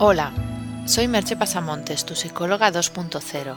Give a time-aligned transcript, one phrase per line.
[0.00, 0.32] Hola,
[0.86, 3.56] soy Merche Pasamontes, tu psicóloga 2.0.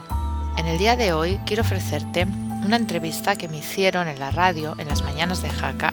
[0.58, 2.26] En el día de hoy quiero ofrecerte
[2.66, 5.92] una entrevista que me hicieron en la radio en las mañanas de Jaca,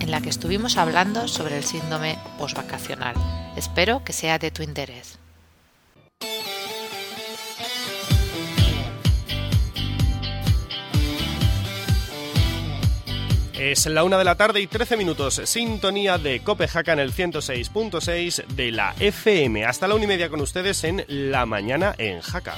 [0.00, 3.14] en la que estuvimos hablando sobre el síndrome postvacacional.
[3.56, 5.18] Espero que sea de tu interés.
[13.58, 15.40] Es la una de la tarde y 13 minutos.
[15.44, 19.64] Sintonía de Copejaca en el 106.6 de la FM.
[19.64, 22.54] Hasta la una y media con ustedes en La Mañana en Jaca.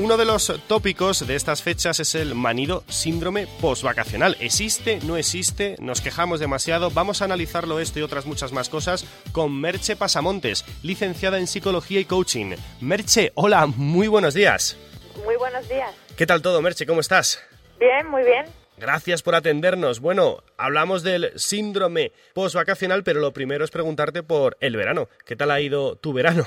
[0.00, 4.34] Uno de los tópicos de estas fechas es el manido síndrome postvacacional.
[4.40, 4.98] ¿Existe?
[5.02, 5.76] ¿No existe?
[5.78, 6.90] ¿Nos quejamos demasiado?
[6.90, 12.00] Vamos a analizarlo esto y otras muchas más cosas con Merche Pasamontes, licenciada en Psicología
[12.00, 12.56] y Coaching.
[12.80, 14.78] Merche, hola, muy buenos días.
[15.22, 15.94] Muy buenos días.
[16.16, 16.86] ¿Qué tal todo, Merche?
[16.86, 17.44] ¿Cómo estás?
[17.78, 18.46] Bien, muy bien.
[18.78, 20.00] Gracias por atendernos.
[20.00, 25.10] Bueno, hablamos del síndrome postvacacional, pero lo primero es preguntarte por el verano.
[25.26, 26.46] ¿Qué tal ha ido tu verano?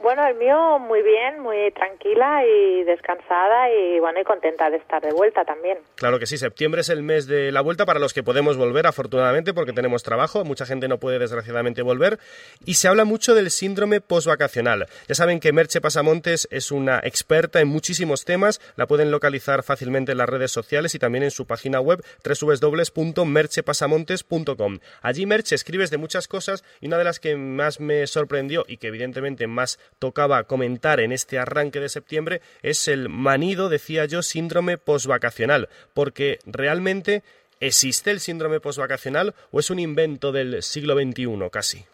[0.00, 5.02] Bueno, el mío muy bien, muy tranquila y descansada y bueno, y contenta de estar
[5.02, 5.78] de vuelta también.
[5.96, 8.86] Claro que sí, septiembre es el mes de la vuelta para los que podemos volver,
[8.86, 12.20] afortunadamente, porque tenemos trabajo, mucha gente no puede desgraciadamente volver,
[12.64, 14.86] y se habla mucho del síndrome postvacacional.
[15.08, 20.12] Ya saben que Merche Pasamontes es una experta en muchísimos temas, la pueden localizar fácilmente
[20.12, 24.78] en las redes sociales y también en su página web www.merchepasamontes.com.
[25.02, 28.76] Allí Merche escribes de muchas cosas y una de las que más me sorprendió y
[28.76, 34.22] que evidentemente más tocaba comentar en este arranque de septiembre es el manido, decía yo,
[34.22, 37.22] síndrome postvacacional, porque realmente
[37.60, 41.86] existe el síndrome postvacacional o es un invento del siglo XXI casi.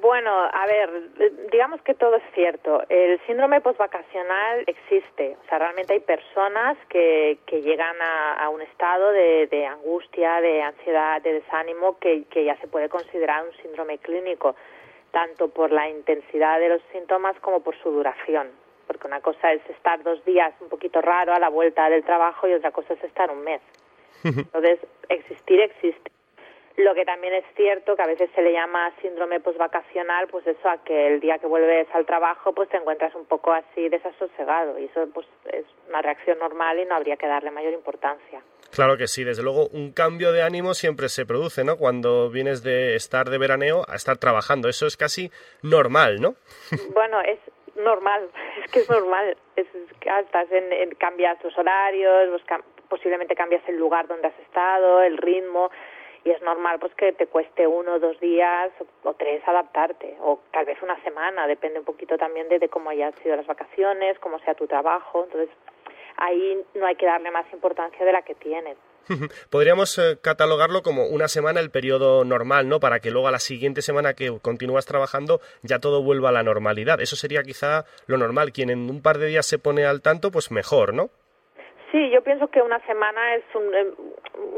[0.00, 0.90] Bueno, a ver,
[1.50, 2.82] digamos que todo es cierto.
[2.88, 5.36] El síndrome postvacacional existe.
[5.44, 11.20] O sea, realmente hay personas que, que llegan a, un estado de, angustia, de ansiedad,
[11.22, 14.54] de desánimo, que, que ya se puede considerar un síndrome clínico
[15.10, 18.48] tanto por la intensidad de los síntomas como por su duración.
[18.86, 22.48] Porque una cosa es estar dos días un poquito raro a la vuelta del trabajo
[22.48, 23.60] y otra cosa es estar un mes.
[24.24, 26.10] Entonces, existir existe.
[26.78, 30.68] Lo que también es cierto que a veces se le llama síndrome postvacacional, pues eso,
[30.68, 34.78] a que el día que vuelves al trabajo, pues te encuentras un poco así desasosegado.
[34.78, 38.42] Y eso, pues, es una reacción normal y no habría que darle mayor importancia.
[38.70, 41.78] Claro que sí, desde luego un cambio de ánimo siempre se produce, ¿no?
[41.78, 46.36] Cuando vienes de estar de veraneo a estar trabajando, eso es casi normal, ¿no?
[46.94, 47.40] Bueno, es
[47.74, 48.30] normal,
[48.64, 49.66] es que es normal, es,
[50.00, 52.40] estás en, cambias los horarios,
[52.88, 55.70] posiblemente cambias el lugar donde has estado, el ritmo,
[56.24, 58.70] y es normal pues que te cueste uno dos días
[59.04, 62.90] o, tres adaptarte, o tal vez una semana, depende un poquito también de, de cómo
[62.90, 65.50] hayan sido las vacaciones, cómo sea tu trabajo, entonces
[66.16, 68.76] ahí no hay que darle más importancia de la que tiene.
[69.50, 72.80] Podríamos eh, catalogarlo como una semana el periodo normal, ¿no?
[72.80, 76.42] Para que luego a la siguiente semana que continúas trabajando ya todo vuelva a la
[76.42, 77.00] normalidad.
[77.00, 78.52] Eso sería quizá lo normal.
[78.52, 81.10] Quien en un par de días se pone al tanto, pues mejor, ¿no?
[81.90, 83.92] Sí, yo pienso que una semana es eh,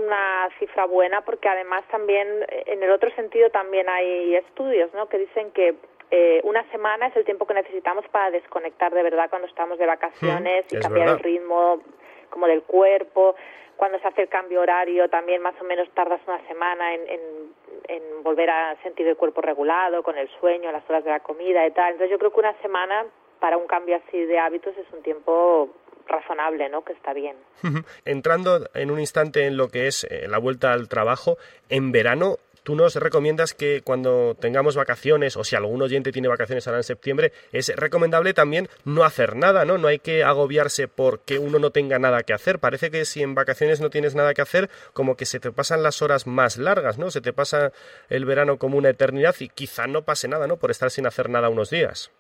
[0.05, 5.09] una cifra buena porque además también eh, en el otro sentido también hay estudios, ¿no?
[5.09, 5.77] Que dicen que
[6.11, 9.87] eh, una semana es el tiempo que necesitamos para desconectar de verdad cuando estamos de
[9.87, 11.81] vacaciones y cambiar el ritmo
[12.31, 13.37] como del cuerpo.
[13.77, 17.03] Cuando se hace el cambio horario también más o menos tardas una semana en,
[17.89, 21.67] en, volver a sentir el cuerpo regulado con el sueño, las horas de la comida
[21.67, 21.93] y tal.
[21.93, 23.07] Entonces yo creo que una semana
[23.39, 25.71] para un cambio así de hábitos es un tiempo
[26.11, 26.85] razonable, ¿no?
[26.85, 27.37] Que está bien.
[28.05, 31.39] Entrando en un instante en lo que es eh, la vuelta al trabajo,
[31.69, 36.67] en verano tú nos recomiendas que cuando tengamos vacaciones o si algún oyente tiene vacaciones
[36.67, 39.79] ahora en septiembre, es recomendable también no hacer nada, ¿no?
[39.79, 42.59] No hay que agobiarse porque uno no tenga nada que hacer.
[42.59, 45.83] Parece que si en vacaciones no tienes nada que hacer, como que se te pasan
[45.83, 47.11] las horas más largas, ¿no?
[47.11, 47.73] Se te pasa
[48.09, 50.57] el verano como una eternidad y quizá no pase nada, ¿no?
[50.59, 52.13] Por estar sin hacer nada unos días.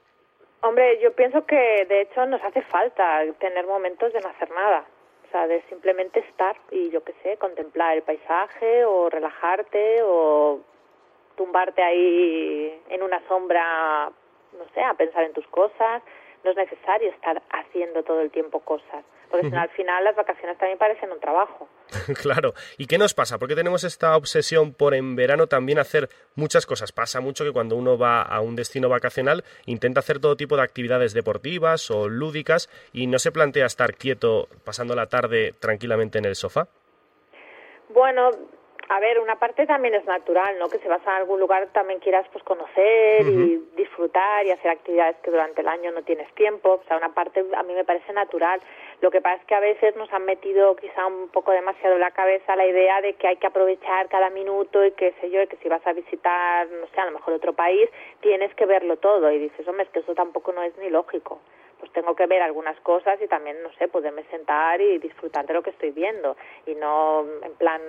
[0.62, 4.84] Hombre, yo pienso que de hecho nos hace falta tener momentos de no hacer nada
[5.30, 10.58] o sea, de simplemente estar y yo qué sé, contemplar el paisaje o relajarte o
[11.36, 14.10] tumbarte ahí en una sombra,
[14.58, 16.02] no sé, a pensar en tus cosas.
[16.42, 20.78] No es necesario estar haciendo todo el tiempo cosas, porque al final las vacaciones también
[20.78, 21.68] parecen un trabajo.
[22.20, 22.54] claro.
[22.78, 23.38] ¿Y qué nos pasa?
[23.38, 26.92] Porque tenemos esta obsesión por en verano también hacer muchas cosas.
[26.92, 30.62] Pasa mucho que cuando uno va a un destino vacacional intenta hacer todo tipo de
[30.62, 36.24] actividades deportivas o lúdicas y no se plantea estar quieto pasando la tarde tranquilamente en
[36.24, 36.68] el sofá.
[37.88, 38.30] Bueno,
[38.92, 40.68] A ver, una parte también es natural, ¿no?
[40.68, 45.14] Que si vas a algún lugar también quieras pues conocer y disfrutar y hacer actividades
[45.22, 46.80] que durante el año no tienes tiempo.
[46.82, 48.60] O sea, una parte a mí me parece natural.
[49.00, 52.00] Lo que pasa es que a veces nos han metido quizá un poco demasiado en
[52.00, 55.40] la cabeza la idea de que hay que aprovechar cada minuto y que sé yo,
[55.40, 57.88] y que si vas a visitar, no sé, a lo mejor otro país,
[58.22, 59.30] tienes que verlo todo.
[59.30, 61.38] Y dices, hombre, es que eso tampoco no es ni lógico
[61.78, 65.54] pues tengo que ver algunas cosas y también, no sé, poderme sentar y disfrutar de
[65.54, 67.80] lo que estoy viendo y no en plan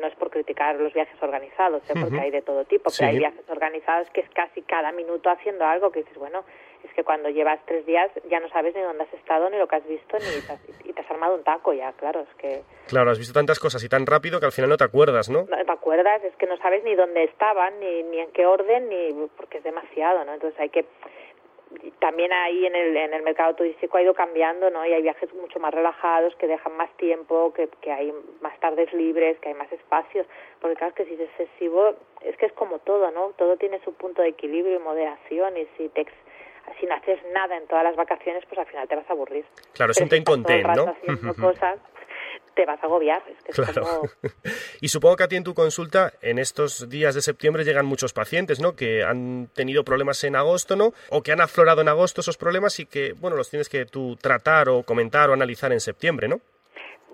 [0.00, 1.94] no es por criticar los viajes organizados, ¿eh?
[2.00, 5.64] porque hay de todo tipo, pero hay viajes organizados que es casi cada minuto haciendo
[5.64, 6.44] algo que dices, bueno,
[6.84, 9.68] es que cuando llevas tres días ya no sabes ni dónde has estado, ni lo
[9.68, 12.34] que has visto, ni te has, y te has armado un taco ya, claro, es
[12.36, 12.62] que...
[12.88, 15.44] Claro, has visto tantas cosas y tan rápido que al final no te acuerdas, ¿no?
[15.44, 18.88] No te acuerdas, es que no sabes ni dónde estaban, ni, ni en qué orden,
[18.88, 20.34] ni porque es demasiado, ¿no?
[20.34, 20.84] Entonces hay que
[21.98, 24.84] también ahí en el, en el mercado turístico ha ido cambiando, ¿no?
[24.86, 28.92] Y hay viajes mucho más relajados, que dejan más tiempo, que, que hay más tardes
[28.92, 30.26] libres, que hay más espacios.
[30.60, 33.32] Porque claro, que si es excesivo, es que es como todo, ¿no?
[33.36, 35.56] Todo tiene su punto de equilibrio y moderación.
[35.56, 36.06] Y si te
[36.80, 39.44] si no haces nada en todas las vacaciones, pues al final te vas a aburrir.
[39.72, 40.48] Claro, es un ten con ¿no?
[40.48, 41.78] haciendo cosas,
[42.54, 43.22] te vas a agobiar.
[43.52, 44.02] claro.
[44.80, 48.12] y supongo que a ti en tu consulta, en estos días de septiembre llegan muchos
[48.12, 48.74] pacientes, ¿no?
[48.74, 50.92] Que han tenido problemas en agosto, ¿no?
[51.10, 54.16] O que han aflorado en agosto esos problemas y que, bueno, los tienes que tú
[54.16, 56.40] tratar o comentar o analizar en septiembre, ¿no?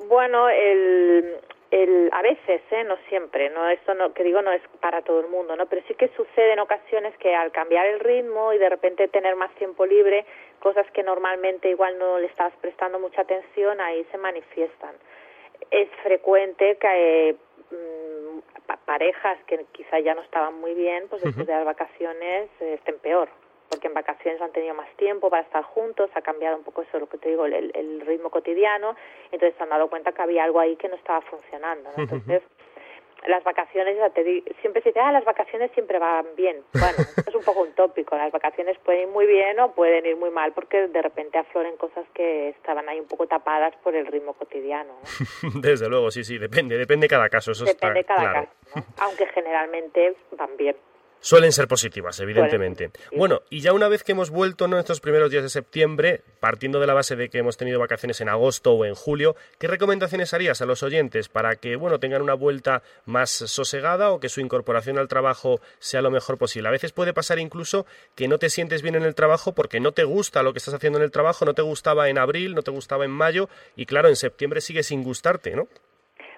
[0.09, 1.37] Bueno, el,
[1.71, 2.85] el, a veces, ¿eh?
[2.85, 5.67] no siempre, no esto no, que digo no es para todo el mundo, ¿no?
[5.67, 9.37] Pero sí que sucede en ocasiones que al cambiar el ritmo y de repente tener
[9.37, 10.25] más tiempo libre,
[10.61, 14.95] cosas que normalmente igual no le estabas prestando mucha atención, ahí se manifiestan
[15.71, 17.37] es frecuente que
[17.71, 18.39] mm,
[18.85, 22.99] parejas que quizá ya no estaban muy bien, pues después de las vacaciones eh, estén
[22.99, 23.29] peor,
[23.69, 26.99] porque en vacaciones han tenido más tiempo para estar juntos, ha cambiado un poco eso,
[26.99, 28.97] lo que te digo, el, el ritmo cotidiano,
[29.31, 31.91] entonces se han dado cuenta que había algo ahí que no estaba funcionando.
[31.97, 32.43] Entonces,
[33.27, 36.63] las vacaciones, ya te digo, siempre se dice, ah, las vacaciones siempre van bien.
[36.73, 40.17] Bueno, es un poco un tópico, las vacaciones pueden ir muy bien o pueden ir
[40.17, 44.07] muy mal porque de repente afloren cosas que estaban ahí un poco tapadas por el
[44.07, 44.95] ritmo cotidiano.
[45.61, 48.49] Desde luego, sí, sí, depende, depende cada caso, eso depende está cada claro.
[48.73, 50.77] caso, aunque generalmente van bien.
[51.21, 52.91] Suelen ser positivas, evidentemente.
[53.17, 56.79] Bueno, y ya una vez que hemos vuelto en estos primeros días de septiembre, partiendo
[56.79, 60.33] de la base de que hemos tenido vacaciones en agosto o en julio, ¿qué recomendaciones
[60.33, 64.41] harías a los oyentes para que, bueno, tengan una vuelta más sosegada o que su
[64.41, 66.69] incorporación al trabajo sea lo mejor posible?
[66.69, 67.85] A veces puede pasar incluso
[68.15, 70.75] que no te sientes bien en el trabajo porque no te gusta lo que estás
[70.75, 73.87] haciendo en el trabajo, no te gustaba en abril, no te gustaba en mayo y
[73.87, 75.67] claro, en septiembre sigue sin gustarte, ¿no?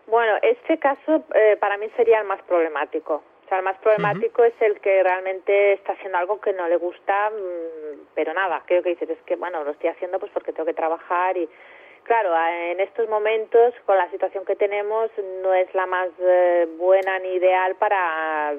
[0.06, 4.54] Bueno, este caso eh, para mí sería el más problemático sea, el más problemático es
[4.60, 8.90] el que realmente está haciendo algo que no le gusta, mm, pero nada, creo que
[8.90, 11.48] dices, es que bueno, lo estoy haciendo pues porque tengo que trabajar y
[12.04, 15.10] claro, en estos momentos con la situación que tenemos
[15.42, 18.54] no es la más eh, buena ni ideal para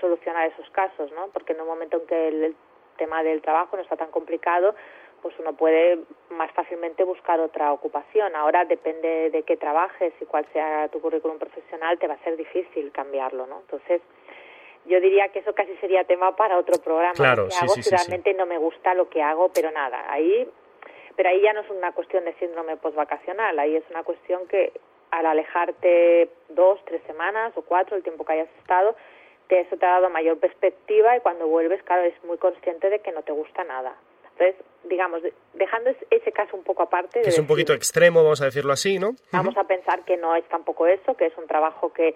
[0.00, 1.28] solucionar esos casos, ¿no?
[1.28, 2.56] Porque en un momento en que el
[2.98, 4.74] tema del trabajo no está tan complicado,
[5.22, 8.34] pues uno puede más fácilmente buscar otra ocupación.
[8.34, 12.36] Ahora depende de qué trabajes y cuál sea tu currículum profesional, te va a ser
[12.36, 13.60] difícil cambiarlo, ¿no?
[13.60, 14.02] Entonces,
[14.84, 17.14] yo diría que eso casi sería tema para otro programa.
[17.14, 20.48] Claro, sí, hago sí, si realmente no me gusta lo que hago, pero nada, ahí,
[21.16, 24.72] pero ahí ya no es una cuestión de síndrome postvacacional, ahí es una cuestión que
[25.12, 28.96] al alejarte dos, tres semanas o cuatro, el tiempo que hayas estado,
[29.46, 33.00] te, eso te ha dado mayor perspectiva y cuando vuelves, claro, es muy consciente de
[33.00, 33.94] que no te gusta nada.
[34.42, 35.22] Entonces, digamos,
[35.54, 37.20] dejando ese caso un poco aparte.
[37.20, 39.14] es un poquito extremo, vamos a decirlo así, ¿no?
[39.30, 42.14] Vamos a pensar que no es tampoco eso, que es un trabajo que,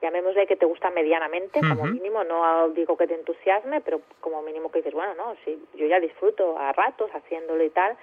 [0.00, 4.70] llamémosle que te gusta medianamente, como mínimo, no digo que te entusiasme, pero como mínimo
[4.70, 7.96] que dices, bueno, no, sí, yo ya disfruto a ratos haciéndolo y tal.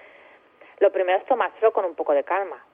[0.79, 2.65] Lo primero es tomárselo con un poco de calma.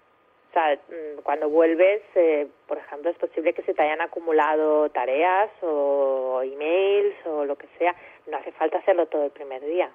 [0.50, 4.90] O sea, mm, cuando vuelves, eh, por ejemplo, es posible que se te hayan acumulado
[4.90, 7.94] tareas o emails o lo que sea.
[8.28, 9.92] No hace falta hacerlo todo el primer día.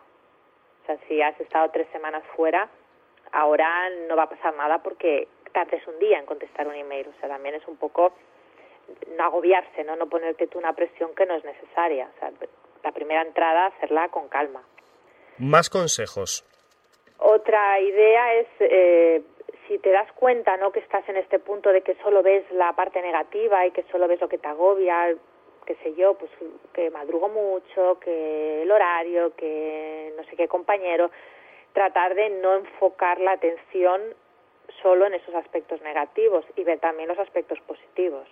[0.82, 2.68] O sea, si has estado tres semanas fuera,
[3.32, 7.08] ahora no va a pasar nada porque tardes un día en contestar un email.
[7.08, 8.12] O sea, también es un poco
[9.16, 9.96] no agobiarse, ¿no?
[9.96, 12.10] No ponerte tú una presión que no es necesaria.
[12.16, 12.32] O sea,
[12.82, 14.62] la primera entrada, hacerla con calma.
[15.38, 16.44] Más consejos.
[17.18, 19.22] Otra idea es, eh,
[19.68, 20.72] si te das cuenta, ¿no?
[20.72, 24.08] Que estás en este punto de que solo ves la parte negativa y que solo
[24.08, 25.14] ves lo que te agobia,
[25.66, 26.30] qué sé yo, pues
[26.72, 31.10] que madrugo mucho, que el horario, que no sé qué compañero,
[31.72, 34.00] tratar de no enfocar la atención
[34.82, 38.26] solo en esos aspectos negativos y ver también los aspectos positivos.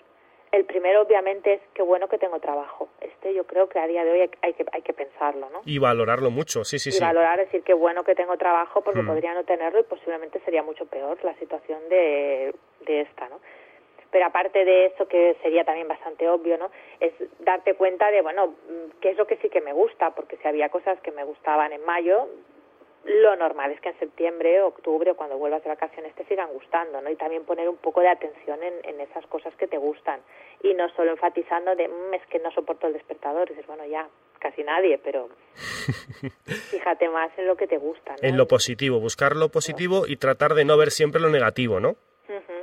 [0.53, 2.89] El primero, obviamente, es qué bueno que tengo trabajo.
[3.01, 5.61] Este yo creo que a día de hoy hay, que, hay que pensarlo, ¿no?
[5.65, 7.01] Y valorarlo mucho, sí, sí, y sí.
[7.01, 9.07] valorar, decir qué bueno que tengo trabajo porque mm.
[9.07, 13.39] podría no tenerlo y posiblemente sería mucho peor la situación de, de esta, ¿no?
[14.11, 16.71] Pero aparte de eso, que sería también bastante obvio, ¿no?
[16.99, 18.55] Es darte cuenta de, bueno,
[19.01, 21.73] qué es lo que sí que me gusta, porque si había cosas que me gustaban
[21.73, 22.29] en mayo,
[23.05, 27.01] lo normal es que en septiembre, octubre o cuando vuelvas de vacaciones te sigan gustando,
[27.01, 27.11] ¿no?
[27.11, 30.21] Y también poner un poco de atención en, en esas cosas que te gustan
[30.63, 33.87] y no solo enfatizando de, mm, es que no soporto el despertador, y dices, bueno,
[33.87, 35.29] ya, casi nadie, pero
[36.71, 38.17] fíjate más en lo que te gusta.
[38.21, 41.97] En lo positivo, buscar lo positivo y tratar de no ver siempre lo negativo, ¿no?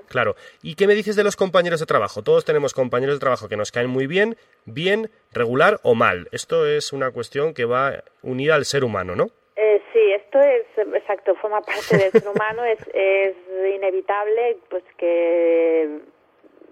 [0.07, 0.35] Claro.
[0.61, 2.21] ¿Y qué me dices de los compañeros de trabajo?
[2.23, 6.27] Todos tenemos compañeros de trabajo que nos caen muy bien, bien, regular o mal.
[6.31, 9.27] Esto es una cuestión que va unida al ser humano, ¿no?
[9.55, 13.35] Eh, sí, esto es exacto, forma parte del ser humano, es, es
[13.75, 15.99] inevitable pues que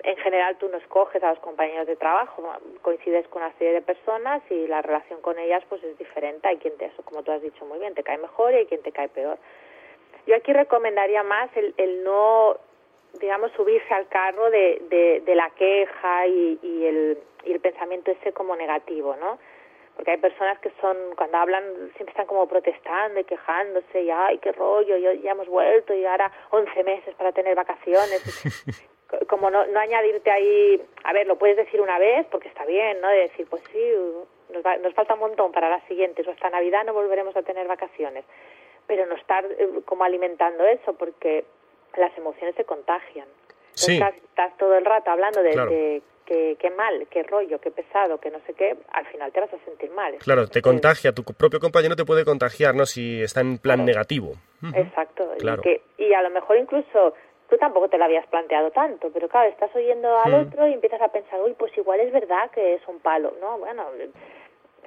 [0.03, 2.47] en general tú no escoges a los compañeros de trabajo,
[2.83, 6.57] coincides con una serie de personas y la relación con ellas pues es diferente, hay
[6.57, 8.91] quien te, como tú has dicho muy bien, te cae mejor y hay quien te
[8.91, 9.39] cae peor.
[10.27, 12.57] Yo aquí recomendaría más el, el no,
[13.19, 18.11] digamos, subirse al carro de, de, de la queja y, y, el, y el pensamiento
[18.11, 19.37] ese como negativo, ¿no?
[19.95, 21.63] porque hay personas que son, cuando hablan,
[21.95, 26.05] siempre están como protestando y quejándose, y ay, qué rollo, ya, ya hemos vuelto y
[26.05, 28.21] ahora 11 meses para tener vacaciones.
[29.27, 32.99] como no, no añadirte ahí, a ver, lo puedes decir una vez porque está bien,
[32.99, 33.07] ¿no?
[33.07, 33.93] De decir, pues sí,
[34.49, 37.67] nos, nos falta un montón para las siguientes, o hasta Navidad no volveremos a tener
[37.67, 38.25] vacaciones.
[38.87, 41.45] Pero no estar eh, como alimentando eso porque
[41.97, 43.27] las emociones se contagian.
[43.73, 43.99] Sí.
[43.99, 48.39] Estás, todo el rato hablando de, que, qué mal, qué rollo, qué pesado, que no
[48.47, 50.15] sé qué, al final te vas a sentir mal.
[50.19, 52.85] Claro, te contagia, tu propio compañero te puede contagiar, ¿no?
[52.85, 54.33] Si está en plan negativo.
[54.73, 57.13] Exacto, y, que, y a lo mejor incluso
[57.49, 60.47] tú tampoco te lo habías planteado tanto, pero claro, estás oyendo al hmm.
[60.47, 63.59] otro y empiezas a pensar, uy, pues igual es verdad que es un palo, ¿no?
[63.59, 63.85] Bueno,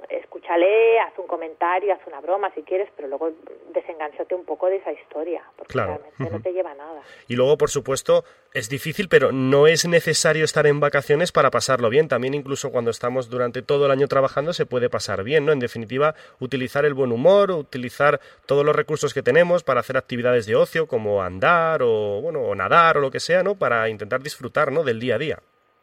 [0.09, 3.31] escúchale, haz un comentario, haz una broma si quieres, pero luego
[3.73, 7.03] desenganchate un poco de esa historia, porque realmente no te lleva a nada.
[7.27, 11.91] Y luego, por supuesto, es difícil, pero no es necesario estar en vacaciones para pasarlo
[11.91, 12.09] bien.
[12.09, 15.53] También incluso cuando estamos durante todo el año trabajando se puede pasar bien, ¿no?
[15.53, 20.47] En definitiva, utilizar el buen humor, utilizar todos los recursos que tenemos para hacer actividades
[20.47, 23.57] de ocio, como andar o, bueno, o nadar o lo que sea, ¿no?
[23.57, 24.85] Para intentar disfrutar, ¿no?
[24.85, 25.39] Del día a día.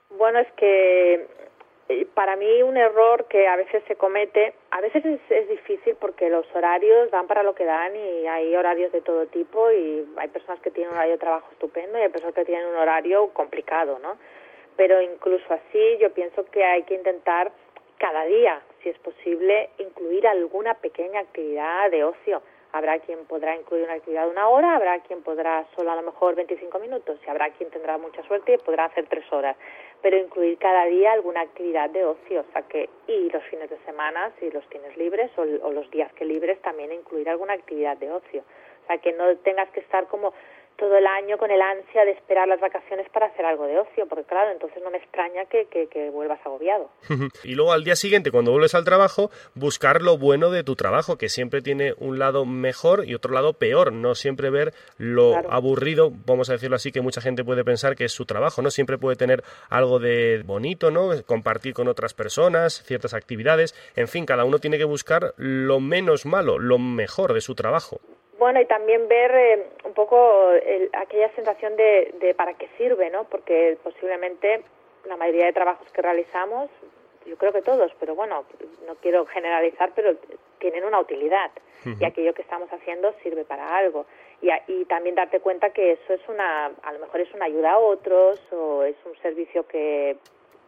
[0.09, 1.27] Bueno, es que
[2.15, 6.29] para mí un error que a veces se comete, a veces es, es, difícil porque
[6.29, 10.27] los horarios dan para lo que dan y hay horarios de todo tipo y hay
[10.29, 13.29] personas que tienen un horario de trabajo estupendo y hay personas que tienen un horario
[13.33, 14.17] complicado, ¿no?
[14.75, 17.51] Pero incluso así yo pienso que hay que intentar
[17.97, 22.41] cada día, si es posible, incluir alguna pequeña actividad de ocio.
[22.75, 26.01] Habrá quien podrá incluir una actividad de una hora, habrá quien podrá solo a lo
[26.01, 29.55] mejor 25 minutos y habrá quien tendrá mucha suerte y podrá hacer tres horas.
[30.01, 33.77] Pero incluir cada día alguna actividad de ocio, o sea que y los fines de
[33.85, 37.95] semana si los tienes libres o, o los días que libres también incluir alguna actividad
[37.95, 38.41] de ocio,
[38.83, 40.33] o sea que no tengas que estar como
[40.77, 44.07] todo el año con el ansia de esperar las vacaciones para hacer algo de ocio,
[44.07, 46.89] porque claro, entonces no me extraña que, que, vuelvas agobiado.
[47.43, 51.17] y luego al día siguiente, cuando vuelves al trabajo, buscar lo bueno de tu trabajo,
[51.17, 56.11] que siempre tiene un lado mejor y otro lado peor, no siempre ver lo aburrido,
[56.25, 58.71] vamos a decirlo así, que mucha gente puede pensar que es su trabajo, ¿no?
[58.71, 61.09] Siempre puede tener algo de bonito, ¿no?
[61.25, 66.25] Compartir con otras personas, ciertas actividades, en fin, cada uno tiene que buscar lo menos
[66.25, 67.99] malo, lo mejor de su trabajo.
[68.37, 70.49] Bueno, y también ver eh, un poco
[70.93, 73.23] aquella sensación de, de para qué sirve, ¿no?
[73.25, 74.61] Porque posiblemente
[75.05, 76.69] la mayoría de trabajos que realizamos,
[77.25, 78.45] yo creo que todos, pero bueno,
[78.85, 80.15] no quiero generalizar, pero
[80.59, 81.51] tienen una utilidad
[81.99, 84.07] y aquello que estamos haciendo sirve para algo.
[84.41, 87.73] Y, y también darte cuenta que eso es una, a lo mejor es una ayuda
[87.73, 90.17] a otros o es un servicio que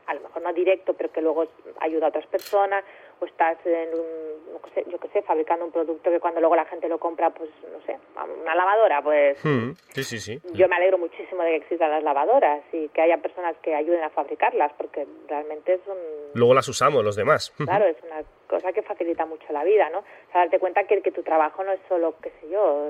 [0.06, 1.48] a lo mejor no directo, pero que luego
[1.80, 2.84] ayuda a otras personas
[3.20, 6.56] o estás en un, no sé, yo qué sé, fabricando un producto que cuando luego
[6.56, 7.98] la gente lo compra, pues, no sé,
[8.42, 9.44] una lavadora, pues...
[9.44, 10.40] Hmm, sí, sí, sí.
[10.54, 14.04] Yo me alegro muchísimo de que existan las lavadoras y que haya personas que ayuden
[14.04, 15.98] a fabricarlas, porque realmente es un...
[16.34, 17.54] Luego las usamos los demás.
[17.68, 20.00] Claro, es una cosa que facilita mucho la vida, ¿no?
[20.00, 22.90] O sea, darte cuenta que, que tu trabajo no es solo, qué sé yo,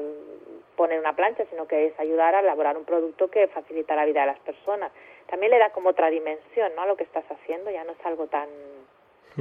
[0.76, 4.22] poner una plancha, sino que es ayudar a elaborar un producto que facilita la vida
[4.22, 4.92] de las personas.
[5.28, 6.84] También le da como otra dimensión, ¿no?
[6.84, 8.48] A lo que estás haciendo, ya no es algo tan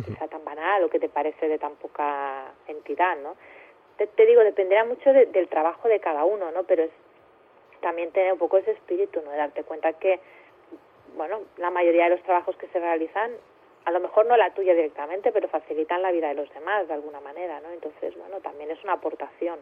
[0.03, 3.37] quizá tan banal o que te parece de tan poca entidad, ¿no?
[3.97, 6.65] Te, digo, dependerá mucho del trabajo de cada uno, ¿no?
[6.65, 6.91] Pero es
[7.81, 9.31] también tener un poco ese espíritu, ¿no?
[9.31, 10.21] De darte cuenta que,
[11.17, 13.31] bueno, la mayoría de los trabajos que se realizan
[13.87, 16.95] a lo mejor no la tuya directamente, pero facilitan la vida de los demás de
[16.95, 17.71] alguna manera, ¿no?
[17.71, 19.61] Entonces, bueno, también es una aportación.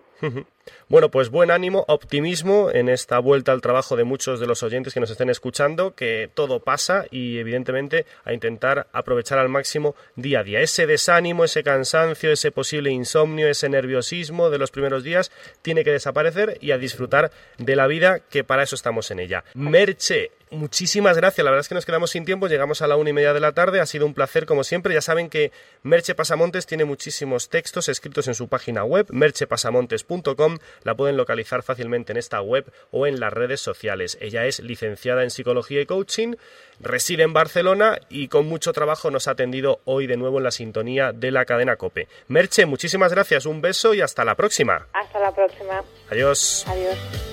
[0.89, 4.95] bueno, pues buen ánimo, optimismo en esta vuelta al trabajo de muchos de los oyentes
[4.95, 10.41] que nos estén escuchando, que todo pasa y evidentemente a intentar aprovechar al máximo día
[10.41, 10.61] a día.
[10.61, 15.93] Ese desánimo, ese cansancio, ese posible insomnio, ese nerviosismo de los primeros días tiene que
[15.93, 19.45] desaparecer y a disfrutar de la vida que para eso estamos en ella.
[19.55, 21.45] Merche, muchísimas gracias.
[21.45, 23.41] La verdad es que nos quedamos sin tiempo, llegamos a la una y media de
[23.41, 23.81] la tarde.
[23.81, 24.95] Ha sido un placer, como siempre.
[24.95, 30.59] Ya saben que Merche Pasamontes tiene muchísimos textos escritos en su página web, merchepasamontes.com.
[30.83, 34.19] La pueden localizar fácilmente en esta web o en las redes sociales.
[34.21, 36.35] Ella es licenciada en psicología y coaching,
[36.81, 40.51] reside en Barcelona y con mucho trabajo nos ha atendido hoy de nuevo en la
[40.51, 42.09] sintonía de la cadena Cope.
[42.29, 44.87] Merche, muchísimas gracias, un beso y hasta la próxima.
[44.93, 45.83] Hasta la próxima.
[46.11, 46.65] Adiós.
[46.69, 47.24] Adiós.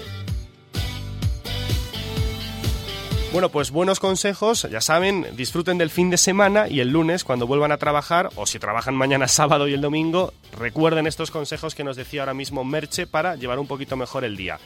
[3.31, 7.47] Bueno, pues buenos consejos, ya saben, disfruten del fin de semana y el lunes cuando
[7.47, 11.85] vuelvan a trabajar, o si trabajan mañana sábado y el domingo, recuerden estos consejos que
[11.85, 14.59] nos decía ahora mismo Merche para llevar un poquito mejor el día.